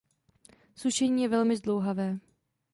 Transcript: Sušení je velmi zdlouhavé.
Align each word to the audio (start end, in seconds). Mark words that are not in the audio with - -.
Sušení 0.75 1.23
je 1.23 1.29
velmi 1.29 1.55
zdlouhavé. 1.57 2.19